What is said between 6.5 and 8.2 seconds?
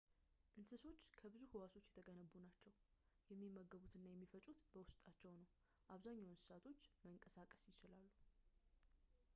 እንስሳቶች መንቀሳቀስ ይችላሉ